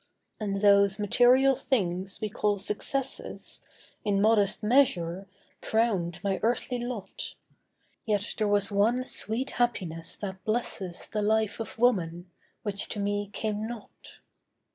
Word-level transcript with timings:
And 0.39 0.63
those 0.63 0.97
material 0.97 1.55
things 1.55 2.19
we 2.19 2.27
call 2.27 2.57
successes, 2.57 3.61
In 4.03 4.19
modest 4.19 4.63
measure, 4.63 5.27
crowned 5.61 6.19
my 6.23 6.39
earthly 6.41 6.79
lot. 6.79 7.35
Yet 8.03 8.33
was 8.41 8.69
there 8.69 8.77
one 8.79 9.05
sweet 9.05 9.51
happiness 9.61 10.17
that 10.17 10.43
blesses 10.43 11.07
The 11.07 11.21
life 11.21 11.59
of 11.59 11.77
woman, 11.77 12.31
which 12.63 12.89
to 12.89 12.99
me 12.99 13.29
came 13.31 13.67
not. 13.67 14.21